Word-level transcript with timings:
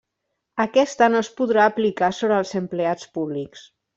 Aquesta 0.63 1.09
no 1.15 1.19
es 1.25 1.29
podrà 1.41 1.67
aplicar 1.73 2.11
sobre 2.21 2.39
els 2.45 2.57
empleats 2.63 3.13
públics. 3.19 3.67